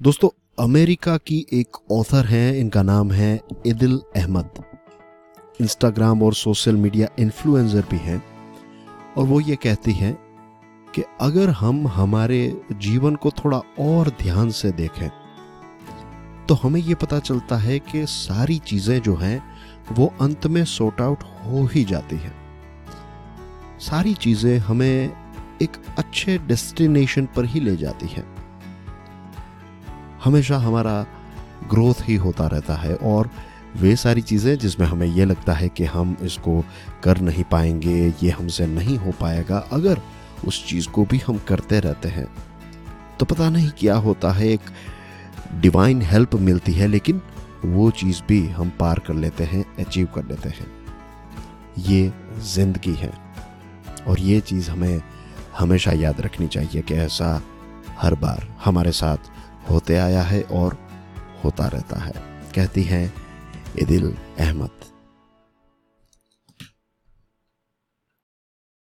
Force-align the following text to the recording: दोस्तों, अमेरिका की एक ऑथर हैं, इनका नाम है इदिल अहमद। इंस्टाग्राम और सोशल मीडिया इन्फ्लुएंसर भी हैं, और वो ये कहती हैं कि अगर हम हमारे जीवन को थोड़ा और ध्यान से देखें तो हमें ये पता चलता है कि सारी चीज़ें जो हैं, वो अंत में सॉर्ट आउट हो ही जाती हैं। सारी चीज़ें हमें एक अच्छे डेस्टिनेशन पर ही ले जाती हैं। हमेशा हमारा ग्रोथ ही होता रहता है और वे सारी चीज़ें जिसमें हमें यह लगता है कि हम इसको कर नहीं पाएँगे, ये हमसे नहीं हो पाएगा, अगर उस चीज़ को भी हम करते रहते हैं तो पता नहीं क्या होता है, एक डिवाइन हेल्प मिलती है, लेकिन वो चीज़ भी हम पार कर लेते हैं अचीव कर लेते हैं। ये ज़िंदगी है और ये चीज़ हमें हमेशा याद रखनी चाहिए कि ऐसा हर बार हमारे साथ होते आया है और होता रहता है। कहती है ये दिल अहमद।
दोस्तों, 0.00 0.28
अमेरिका 0.58 1.16
की 1.18 1.36
एक 1.52 1.76
ऑथर 1.92 2.26
हैं, 2.26 2.52
इनका 2.54 2.82
नाम 2.82 3.10
है 3.12 3.40
इदिल 3.66 3.98
अहमद। 4.16 4.62
इंस्टाग्राम 5.60 6.22
और 6.22 6.34
सोशल 6.34 6.76
मीडिया 6.76 7.08
इन्फ्लुएंसर 7.18 7.84
भी 7.90 7.96
हैं, 7.96 8.22
और 9.16 9.26
वो 9.26 9.40
ये 9.40 9.56
कहती 9.56 9.92
हैं 9.92 10.14
कि 10.94 11.04
अगर 11.20 11.50
हम 11.52 11.86
हमारे 11.88 12.40
जीवन 12.74 13.16
को 13.16 13.30
थोड़ा 13.34 13.58
और 13.80 14.10
ध्यान 14.22 14.50
से 14.52 14.70
देखें 14.72 15.08
तो 16.46 16.54
हमें 16.54 16.80
ये 16.80 16.94
पता 16.94 17.18
चलता 17.20 17.56
है 17.56 17.78
कि 17.80 18.06
सारी 18.06 18.58
चीज़ें 18.60 19.00
जो 19.02 19.16
हैं, 19.16 19.42
वो 19.92 20.12
अंत 20.20 20.46
में 20.46 20.64
सॉर्ट 20.68 21.00
आउट 21.00 21.22
हो 21.44 21.66
ही 21.66 21.84
जाती 21.84 22.16
हैं। 22.16 22.34
सारी 23.80 24.14
चीज़ें 24.16 24.58
हमें 24.58 25.12
एक 25.62 25.84
अच्छे 25.98 26.38
डेस्टिनेशन 26.38 27.28
पर 27.36 27.44
ही 27.44 27.60
ले 27.60 27.76
जाती 27.76 28.06
हैं। 28.06 28.26
हमेशा 30.24 30.56
हमारा 30.58 31.04
ग्रोथ 31.70 32.08
ही 32.08 32.14
होता 32.16 32.46
रहता 32.46 32.74
है 32.74 32.94
और 32.96 33.30
वे 33.76 33.94
सारी 33.96 34.22
चीज़ें 34.22 34.56
जिसमें 34.58 34.86
हमें 34.86 35.06
यह 35.06 35.24
लगता 35.24 35.52
है 35.52 35.68
कि 35.68 35.84
हम 35.84 36.16
इसको 36.22 36.62
कर 37.04 37.18
नहीं 37.20 37.44
पाएँगे, 37.44 38.14
ये 38.22 38.30
हमसे 38.30 38.66
नहीं 38.66 38.96
हो 38.98 39.12
पाएगा, 39.20 39.58
अगर 39.72 40.00
उस 40.44 40.64
चीज़ 40.66 40.88
को 40.88 41.04
भी 41.04 41.18
हम 41.18 41.38
करते 41.48 41.80
रहते 41.80 42.08
हैं 42.08 42.26
तो 43.18 43.26
पता 43.26 43.48
नहीं 43.50 43.70
क्या 43.70 43.94
होता 43.96 44.32
है, 44.32 44.48
एक 44.48 44.60
डिवाइन 45.60 46.02
हेल्प 46.02 46.34
मिलती 46.36 46.72
है, 46.72 46.86
लेकिन 46.86 47.20
वो 47.64 47.90
चीज़ 47.90 48.22
भी 48.28 48.46
हम 48.48 48.72
पार 48.80 48.98
कर 48.98 49.14
लेते 49.14 49.44
हैं 49.44 49.64
अचीव 49.78 50.08
कर 50.14 50.24
लेते 50.24 50.48
हैं। 50.48 50.66
ये 51.78 52.12
ज़िंदगी 52.46 52.94
है 52.94 53.12
और 54.06 54.20
ये 54.20 54.40
चीज़ 54.40 54.70
हमें 54.70 55.00
हमेशा 55.58 55.92
याद 55.92 56.20
रखनी 56.20 56.46
चाहिए 56.46 56.82
कि 56.82 56.94
ऐसा 56.96 57.40
हर 57.98 58.14
बार 58.14 58.46
हमारे 58.64 58.92
साथ 58.92 59.30
होते 59.70 59.96
आया 59.96 60.22
है 60.22 60.42
और 60.42 60.78
होता 61.44 61.66
रहता 61.66 62.00
है। 62.00 62.12
कहती 62.54 62.82
है 62.82 63.04
ये 63.76 63.84
दिल 63.84 64.16
अहमद। 64.38 64.70